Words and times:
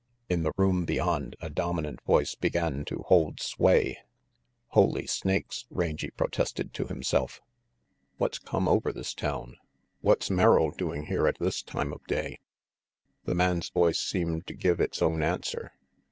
In 0.29 0.41
the 0.41 0.51
room 0.57 0.83
beyond 0.83 1.35
a 1.41 1.49
dominant 1.51 2.01
voice 2.05 2.33
began 2.33 2.85
to 2.85 3.03
hold 3.05 3.39
sway. 3.39 3.99
"Holy 4.69 5.05
snakes!" 5.05 5.67
Rangy 5.69 6.09
protested 6.09 6.73
to 6.73 6.87
himself. 6.87 7.39
252 8.17 8.23
RANGY 8.23 8.31
PETE" 8.31 8.49
What's 8.51 8.51
come 8.51 8.67
over 8.67 8.91
this 8.91 9.13
town? 9.13 9.57
What's 10.01 10.31
Merrill 10.31 10.71
doing 10.71 11.05
here 11.05 11.27
at 11.27 11.37
this 11.37 11.61
time 11.61 11.93
of 11.93 12.03
day?" 12.07 12.39
The 13.25 13.35
man's 13.35 13.69
voice 13.69 13.99
seemed 13.99 14.47
to 14.47 14.55
give 14.55 14.79
its 14.79 15.03
own 15.03 15.21
answer. 15.21 15.71